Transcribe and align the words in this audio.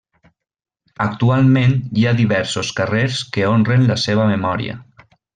Actualment 1.03 1.75
hi 2.01 2.07
ha 2.07 2.13
diversos 2.21 2.71
carrers 2.79 3.19
que 3.35 3.45
honren 3.53 3.85
la 3.91 3.99
seva 4.09 4.25
memòria. 4.35 4.79